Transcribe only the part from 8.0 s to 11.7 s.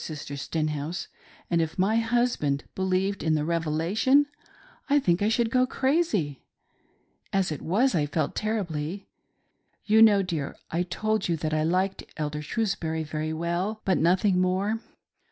felt it terribly. You know, dear, I told you that I